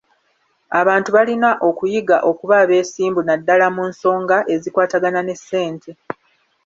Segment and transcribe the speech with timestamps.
[0.79, 5.91] Abantu balina okuyiga okuba abeesimbu naddaala mu nsonga ezikwatagana ne ssente.